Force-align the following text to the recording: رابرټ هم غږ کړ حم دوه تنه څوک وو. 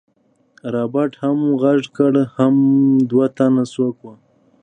رابرټ 0.73 1.11
هم 1.21 1.39
غږ 1.61 1.81
کړ 1.97 2.13
حم 2.35 2.55
دوه 3.09 3.25
تنه 3.37 3.63
څوک 3.73 3.95
وو. 4.03 4.13